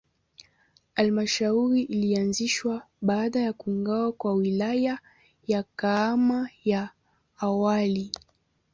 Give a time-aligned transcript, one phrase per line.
[0.93, 4.99] Halmashauri ilianzishwa baada ya kugawa kwa Wilaya
[5.47, 6.89] ya Kahama ya
[7.37, 8.11] awali.